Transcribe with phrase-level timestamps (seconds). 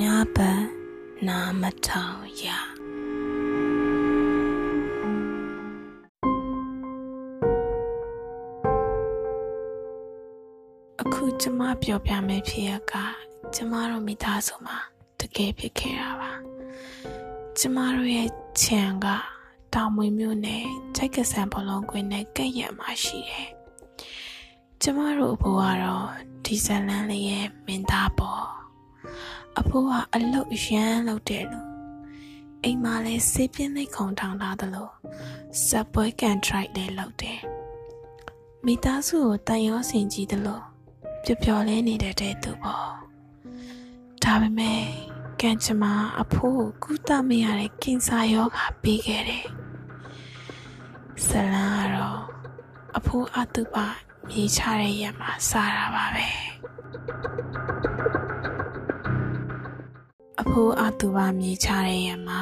[0.00, 0.62] ညာပန်
[1.28, 2.46] နာမထောင်ရ
[11.00, 12.94] အခုကျမပြောပြမယ့်ဖြစ်ရက
[13.54, 14.78] ကျမတို့မိသားစုမှာ
[15.20, 16.32] တကယ်ဖြစ်ခဲ့တာပါ
[17.58, 18.28] ကျမတို့ရဲ့
[18.62, 19.06] ခြံက
[19.74, 23.50] တောင်မွေမြို့နယ်ချိုက်ကဆန်ဘလုံးကွင်းနဲ့ကဲ့ရမှာရှိတယ်
[24.82, 26.06] ကျမတို့အဖိုးကတော့
[26.44, 28.46] ဒီဇလန်လေးရဲ့မင်းသားပေါ့
[29.58, 31.68] အဖိုးကအလုတ်ရမ်းလုပ်တယ်လို့
[32.64, 34.88] အိမ်မှာလည်းစေးပြင်းသိခုံထောင်ထားသလို
[35.66, 37.40] စပွဲကန်ထရိုက်လည်းလုပ်တယ်
[38.66, 40.60] မိသားစုကိုတန်ရောစင်ကြည့်သလို
[41.24, 42.88] ပျော်ပျော်လေးနေတဲ့တဲ့သူပေါ့
[44.22, 44.82] ဒါပေမဲ့
[45.40, 45.92] ကံကြမ္မာ
[46.22, 49.46] အဖိုးကိုကုသမရတဲ့ကင်ဆာရောဂါပြီးခဲ့တယ်
[51.26, 52.22] ဇလန်ကတော့
[52.98, 53.76] အဖိုးအတုပ
[54.28, 56.28] မြေချတဲ့ရက်မှာစားတာပါပဲ
[60.42, 62.40] အဖိုးအတူပါမြေချတဲ့ရက်မှာ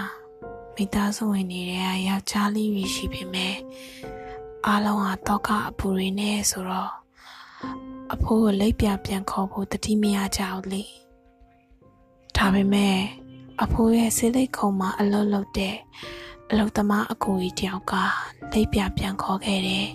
[0.75, 3.55] မိသားစုဝင်နေတဲ့ယောက်ျားလေးတွေရှိပေမဲ့
[4.67, 6.93] အားလုံးဟာတော့ကအပူတွေနဲ့ဆိုတော့
[8.13, 10.85] အဖိုးကိုလိပ်ပြပြန်ခေါ်ဖို့တတိမရကြဘူးလေ
[12.37, 12.97] ဒါပေမဲ့
[13.63, 15.77] အဖိုးရဲ့စိတ်လိတ်ခုံမှာအလုတ်လုတ်တဲ့
[16.51, 17.93] အလုတ်သမားအကူကြီးတယောက်က
[18.53, 19.89] လိပ်ပြပြန်ခေါ်ခဲ့တယ်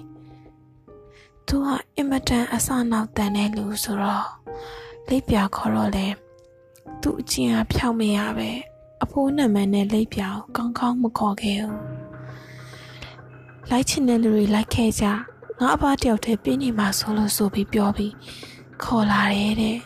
[1.47, 4.27] သူကအင်မတန်အဆနောက်တန်တဲ့လူဆိုတော့
[5.07, 6.07] လိပ်ပြခေါ်တော့လေ
[7.01, 8.49] သူအချင်းအားဖြောက်မရပဲ
[9.03, 10.21] အဖိုးနာမည်နဲ့လိပ်ပြ
[10.55, 11.77] ကောင်းကောင်းမခေါ်ခဲ့ဘူး
[13.69, 15.05] လိုက်ချင်တဲ့လူတွေလိုက်ခဲ့ကြ
[15.59, 18.13] ငါအဖတယောက်တည်းပြင်းနေမှာဆိုလို့ဆိုပြီးပြောပြီး
[18.83, 19.77] ခေါ်လာတယ်တဲ့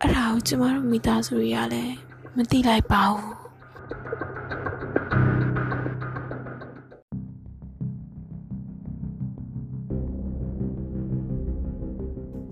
[0.00, 1.94] အဲ့ဒါကိုကျမတို့မိသားစုတွေကလည်း
[2.36, 3.32] မသိလိုက်ပါဘူး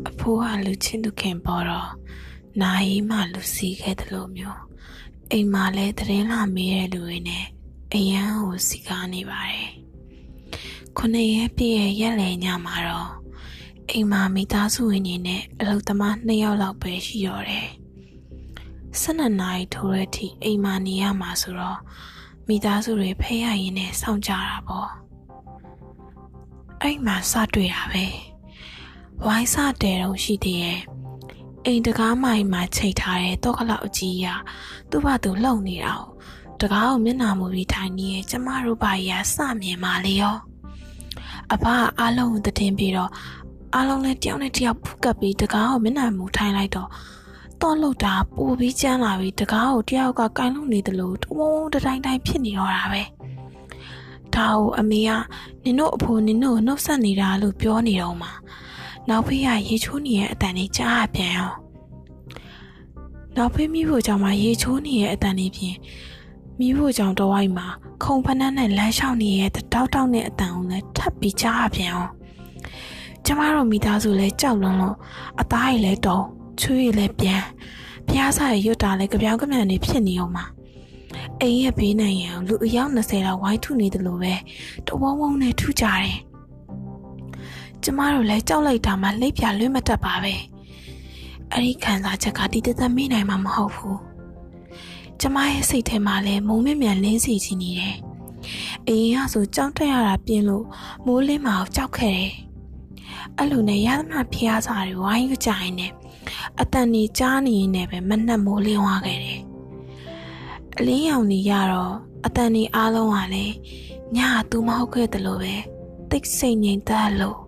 [0.08, 1.88] အဖိုးကလူချင်းသူခင်ပေါ်တော့
[2.62, 4.60] နိုင်မှလူစီခဲ့တယ်လို့မျိုး
[5.30, 7.46] အိမ်မှာလဲတရင်လာမေးတဲ့လူတွေနဲ့
[7.94, 9.70] အရန်ကိုစီကားနေပါတယ်
[10.96, 13.10] ခုနှစ်ရက်ပြည့်ရဲ့ရက်လည်ညမှာတော့
[13.90, 17.68] အိမ်မှာမိသားစုဝင်တွေနဲ့အလုပ်သမားနှစ်ယောက်လောက်ပဲရှိတော့တယ်
[19.00, 21.78] ၁၂နာရီထိုးတဲ့အထိအိမ်မှာနေရမှာဆိုတော့
[22.48, 24.90] မိသားစုတွေဖဲရရင်နဲ့စောင့်ကြတာပေါ့
[26.82, 28.04] အဲ့မှာစတွေ့တာပဲ
[29.24, 30.80] ဝိုင်းစတဲတော့ရှိသေးရဲ့
[31.66, 34.26] အိမ်တကားမိုင်မှာချိန်ထားတဲ့တော့ကလောက်အကြီးရ
[34.90, 36.02] သူ့ဘာသူလှုပ်နေတာ哦
[36.60, 40.36] တကားကိုမျက်နှာမူပြီးထိုင်နေရဲ့ကျမတို့ဘာကြီးကစမြင်ပါလေရော
[41.52, 41.64] အဖ
[42.00, 43.10] အားလုံးကိုတည်င်းပြီးတော့
[43.74, 46.88] အားလုံးလည်းတယောက်နဲ့တယောက်ဖုတ်ကပ်ပြီးတကားကိုမျက်နှာမူထိုင်လိုက်တော့
[47.62, 53.02] တော့လှုပ်တာပိုပြီးကျန်းလာပြီးတကားကိုတယောက်ကကိုင်းလုံးနေတယ်လို့တုံးတုံးတိုင်းတိုင်းဖြစ်နေတော့တာပဲ
[54.34, 55.10] ဒါကိုအမေက
[55.64, 58.32] နင်တို့အဖိုးနင်တို့နှုတ်ဆက်နေတာလို့ပြောနေတော့မှာ
[59.08, 61.52] နောက်ဖေးကရေချိုးနေရဲ့အတန်လေးကြားရပြန်ရော
[63.36, 65.76] နောက်ဖေးမိဖို့ကြောင့်မှရေချိုးနေရဲ့အတန်လေးပြင်
[66.58, 67.66] မိဖို့ကြောင့်တော့ဝိုက်မှာ
[68.04, 72.06] ခုံဖနှန်းနဲ့လမ်းလျှောက်နေရဲ့တောက်တောက်နဲ့အတန်ကိုလည်းထပ်ပြီးကြားရပြန်ရော
[73.24, 74.96] ကျမတို့မိသားစုလည်းကြောက်လွန်းလို့
[75.40, 76.20] အသားရည်လည်းတုံ
[76.60, 77.42] ချွေးရည်လည်းပြန်
[78.08, 80.44] ဖျားစားရရွတ်တာလည်းကြပြောင်းကြမြန်နေဖြစ်နေအောင်မှာ
[81.40, 84.34] အိမ်ရဲ့ဘေးနိုင်ရန်လူအယောက်20လောက်ဝိုင်းထုနေတယ်လို့ပဲ
[84.86, 86.16] တဝုံဝုံနဲ့ထူကြတယ်
[87.84, 90.34] ကျမတို့လည်းကြောက်လိုက်တာမှလိပ်ပြလွတ်မတတ်ပါပဲ
[91.52, 94.00] အဲ့ဒီခံစားချက်ကတည်တသက်မေ့နိုင်မှာမဟုတ်ဘူး
[95.20, 97.96] ကျမရဲ့စိတ်ထဲမှာလည်းမုံမြမြန်လင်းစီချင်နေတယ်
[98.88, 100.64] အရင်ကဆိုကြောက်တက်ရတာပြင်းလို့
[101.06, 102.32] မိုးလင်းမှာကြောက်ခဲ့တယ်
[103.36, 105.86] အဲ့လိုနဲ့ရသမျှဖျားစာတွေဝိုင်းကြိုင်နေ
[106.60, 109.40] အတန်နေကြားနေရင်လည်းပဲမနှက်မိုးလင်းသွားခဲ့တယ်
[110.76, 113.54] အလင်းရောင်နေရတော့အတန်နေအားလုံးကလည်း
[114.16, 115.54] ညကသူမဟုတ်ခဲ့တယ်လို့ပဲ
[116.10, 117.38] တိတ်ဆိတ်ငြိမ်သက်လို့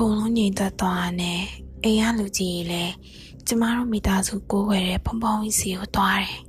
[0.00, 1.42] ကုန်လုံးငြိမ်သက်သွားတယ်
[1.84, 2.92] အိမ်ကလူကြီးလည်း
[3.46, 6.40] ကျမတို့မိသားစုကိုးဝယ်တဲ့ဖုံဖုံကြီးစီကိုသွားတယ်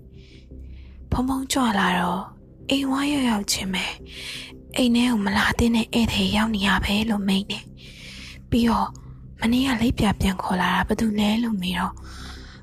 [1.11, 2.23] ဖုံဖုံကြွလာတော့
[2.69, 3.85] အိမ်ဝါရောက်ရောက်ချင်းပဲ
[4.75, 7.63] အိမ်ထဲကိုမလာတဲ့နဲ့ဧည့်သည်ရောက်နေရပဲလို့မိန်တယ်
[8.49, 8.89] ပြီးတော့
[9.39, 11.93] မနေ့ကလိပ်ပြပြန်ခေါ်လာတာဘာလို့လဲလို့မေးတော့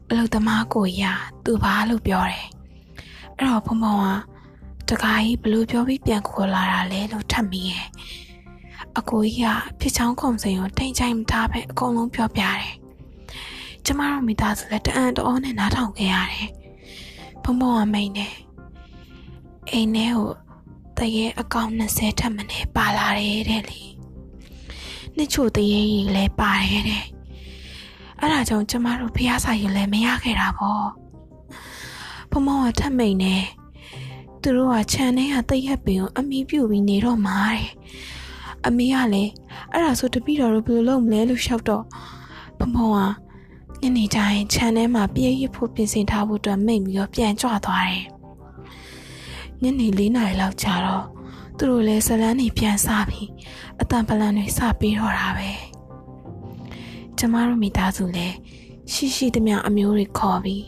[0.09, 1.05] အလုသမားကိုရ
[1.45, 2.47] သူဘာလို့ပြောတယ်
[3.37, 7.87] အဲ့တော့ဖုံဖုံကတခါကြီးဘလို့ပြောပြီးပြန်ခေါ်လာတာလဲလို့ထပ်မိရဲ့
[8.99, 9.49] အကိုကြီးက
[9.81, 12.75] ဖြစ်ချောင်းခုံစိန်ကိုထိန်ချိုင်မထားပဲအကုန်လုံးပြောပြတယ်
[13.85, 16.51] ကျမတို့မိသားစုလည်းတအံ့တော်နဲ့နားထောင်ခဲ့ရတယ်
[17.43, 18.35] ဖုံဖုံကမိန်တယ်
[19.71, 20.29] အိမ်ထဲကို
[20.99, 23.83] တရေအကောင့်20ထပ်မနေပါလာတယ်တဲ့လေ
[25.17, 27.05] နှစ်ချို့တရေကြီးလည်းပါတယ်တဲ့
[28.19, 30.87] အဲ့ဒါကြောင့်ကျမတို့ဖះစာရင်လည်းမရခဲ့တာပေါ့
[32.31, 33.37] ဖမောကထပ်မိန်နေ
[34.43, 37.69] သူတို့ကခြံထဲကတိတ်ရက်ပင်ကိုအမိပြုတ်ပြီးနေတော့မှာတဲ့
[38.67, 39.31] အမေကလည်း
[39.73, 41.85] အဲ့ဒါဆိုတပည့်တော်တို့ဘယ်လိုလုပ်မလဲလို့ရှောက်တော့
[42.59, 48.05] ဖဖုံကညနေတိုင်းခြံထဲမှာပြေးရဖို့ပြင်ဆင်ထားဖို့အတွက်မိတ်ပြီးတော့ပြန်ကြွသွားတယ်
[49.63, 51.05] ညနေ၄နာရီလောက်ကြာတော့
[51.57, 53.29] သူတို့လည်းဇလန်းနေပြန်စားပြီး
[53.81, 55.51] အတန်ပလန်တွေစပေးတော့တာပဲ
[57.19, 58.35] ကျမတို့မိသားစုလည်း
[58.93, 60.65] ရှိရှိသမျှအမျိုးတွေခေါ်ပြီး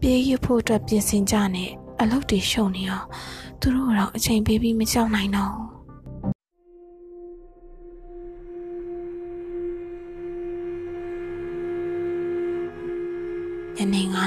[0.00, 1.70] ပြေးရဖို့အတွက်ပြင်ဆင်ကြနဲ့
[2.00, 3.06] အလုပ်တွေရှုံနေအောင်
[3.60, 5.85] သူတို့တော့အချိန်ပေးပြီးမကြောက်နိုင်တော့ည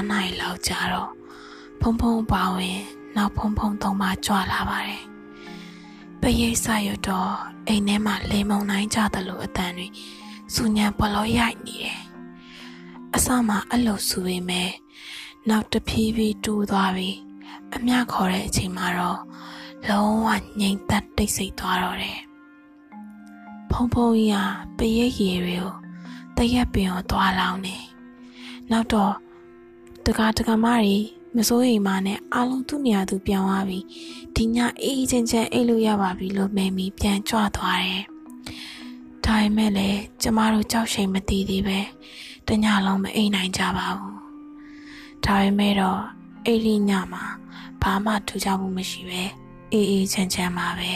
[0.00, 1.10] 9နာရီလောက်ကြာတော့
[1.80, 2.80] ဖုံဖုံပါဝင်
[3.16, 5.04] နောက်ဖုံဖုံသုံးပါကြွလာပါတယ်
[6.20, 7.32] ပရိတ်ဆရွတ်တော့
[7.68, 9.86] အိမ်ထဲမှာလေမုံနိုင်ကြသလိုအတန်တွေ
[10.54, 12.00] စူညံပလောရိုက်နေတယ်
[13.14, 14.70] အစမှအဲ့လိုစူပေမဲ့
[15.48, 17.18] နောက်တဖြည်းဖြည်းတူးသွားပြီး
[17.74, 19.20] အမျှခေါ်တဲ့အချိန်မှာတော့
[19.88, 20.28] လုံးဝ
[20.60, 22.20] ငြိမ်သက်တိတ်ဆိတ်သွားတော့တယ်
[23.70, 24.38] ဖုံဖုံကြီးက
[24.76, 25.72] ပရိတ်ရည်တွေကို
[26.36, 27.76] တရက်ပင်ကိုသွားလောင်းနေ
[28.70, 29.14] နောက်တော့
[30.10, 30.96] တကားတကားမတွေ
[31.36, 33.78] မစိုးရိမ်မနဲ့အားလုံးသူ့နေရာသူပြောင်းသွားပြီ
[34.36, 38.02] ဒီညအေးအေးချမ်းချမ်းအိတ်လို့ရပါပြီလို့မဲမီပြန်ကြွသွားတယ်
[39.24, 41.80] ဒါပေမဲ့လည်းကျမတို့ကြောက်ရှိန်မသိသေးပဲ
[42.46, 44.18] တညလုံးမအိမ်နိုင်ကြပါဘူး
[45.24, 46.00] ဒါပေမဲ့တော့
[46.44, 47.24] အဲ့ဒီညမှာ
[47.82, 49.22] ဘာမှထူးခြားမှုမရှိပဲ
[49.72, 50.92] အေးအေးချမ်းချမ်းပါပဲ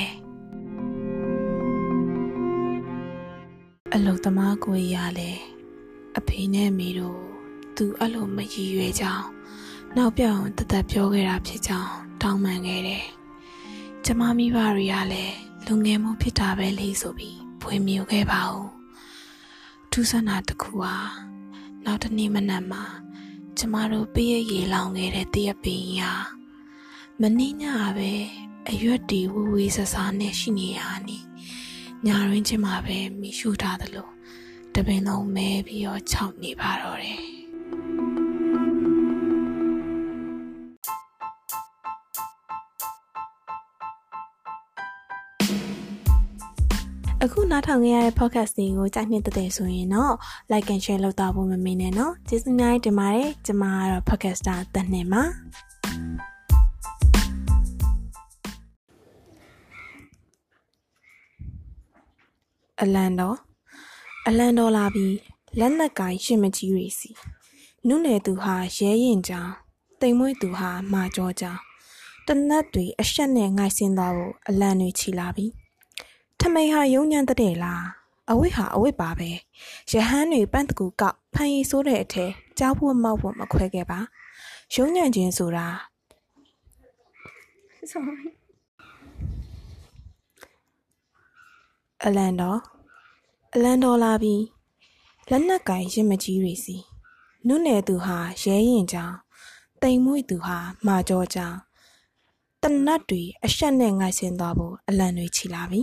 [3.95, 5.31] အလုသမားကိုရလဲ
[6.19, 7.34] အဖေနဲ့မိတို့
[7.77, 9.27] သူအဲ့လိုမရည်ရွယ်ကြောင်း
[9.97, 11.93] နောက်ပြောင်တသက်ပြောခဲ့တာဖြစ်ကြောင်း
[12.23, 13.07] တောင်းပန်ခဲ့တယ်။
[14.05, 15.37] ကျမမိဘတွေကလည်း
[15.67, 18.65] လူငယ်မှုဖြစ်တာပဲလေဆိုပြီးဖွေမြူခဲ့ပါဦး။
[19.91, 20.95] ထူးဆန်းတာတစ်ခုဟာ
[21.85, 22.85] နောက်တနေ့မနက်မှာ
[23.59, 26.13] ကျမတို့ပြည့်ရည်လောင်ခဲ့တဲ့တရက်ပင်ရာ
[27.21, 27.65] မင်းည
[27.97, 28.13] ပဲ
[28.71, 31.19] အရွက်တီဝူဝေးဆဆာနဲ့ရှိနေရနီ
[32.07, 34.09] ညာရင်းချင်းမှာပဲမိရှုထားသလို
[34.75, 37.34] တပင်လုံးမဲပြီးတော့ခြောက်နေပါတော့တယ်
[47.27, 50.15] အခုနားထောင်ခဲ့ရတဲ့ podcast တွေကိုကြိုက်နှစ်တဲ့ဆိုရင်တော့
[50.53, 55.23] like and share လုပ်တော့ဖို့မမေ့နဲ့နော်ကျေးဇူးများတင်ပါတယ်ကျွန်မကတော့ podcaster တနေ့မှာ
[62.83, 63.37] အလန်တော်
[64.27, 65.17] အလန်တော်လာပြီး
[65.59, 67.11] လက်နက်ကိုင်ရှင်မကြီးတွေစီ
[67.89, 69.51] နုနယ်သူဟာရဲရင်ကြောင်
[70.01, 71.59] တိမ်မွေးသူဟာမာကြောကြောင်
[72.27, 75.64] တနတ်တွေအရှက်နဲ့ငိုက်စင်းသွားဖို့အလန်တွေခြီလာပြီး
[76.47, 77.85] ထမိန်ဟာယုံညံ့တဲ့လား
[78.31, 79.31] အဝိဟာအဝိပါပဲ
[79.93, 82.27] ရဟန်းတွေပန့်တကူကောက်ဖန်ရီဆိုးတဲ့အထဲ
[82.59, 83.99] ကြောက်ဖို့မောက်ဖို့မခွဲခဲ့ပါ
[84.75, 85.67] ယုံညံ့ခြင်းဆိုတာ
[87.91, 88.29] sorry
[92.05, 92.61] အလန်တော်
[93.55, 94.43] အလန်တော်လာပြီး
[95.31, 96.77] လက်နက်ကင်ရင်မကြီးတွေစီ
[97.47, 99.15] နုနယ်သူဟာရဲရင်ကြောင်
[99.83, 101.57] တိမ်မွေ့သူဟာမာကြောကြောင်
[102.63, 105.83] တနတ်တွေအရှက်နဲ့ငိုက်ဆင်းသွားဖို့အလံတွေချီလာပြီ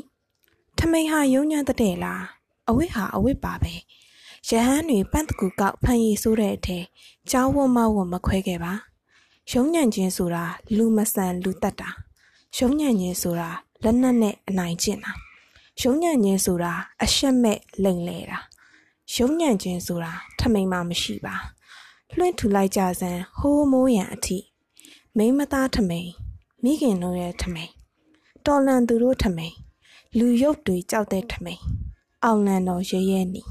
[0.83, 2.23] ထမိန်ဟာယုံညံ့တဲ့လား
[2.69, 3.73] အဝိဟာအဝိပါပဲ
[4.49, 6.79] ရဟန်းတွေပန့်တကူကောက်ဖန်ရီဆိုးတဲ့အထဲ
[7.29, 8.73] ကြောင်းဝမဝမခွဲခဲ့ပါ
[9.51, 10.45] ရုံညံ့ခြင်းဆိုတာ
[10.77, 11.89] လူမဆန်လူတက်တာ
[12.57, 13.49] ရုံညံ့ခြင်းဆိုတာ
[13.83, 15.11] လက်နက်နဲ့အနိုင်ကျင့်တာ
[15.81, 18.39] ရုံညံ့ခြင်းဆိုတာအရှက်မဲ့လိမ်လေတာ
[19.15, 21.35] ရုံညံ့ခြင်းဆိုတာထမိန်မှမရှိပါ
[22.17, 24.37] လွှင့်ထူလိုက်ကြစမ်းဟိုးမိုးရန်အထိ
[25.17, 26.09] မိမသားထမိန်
[26.63, 27.71] မိခင်တို့ရဲ့ထမိန်
[28.45, 29.55] တော်လန်သူတို့ထမိန်
[30.17, 31.61] လူရုပ်တွေကြောက်တဲ့ထမိန်
[32.23, 33.41] အောင်လန်တော်ရဲရဲနီ